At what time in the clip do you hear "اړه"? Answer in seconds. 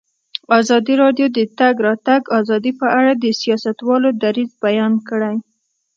2.99-3.11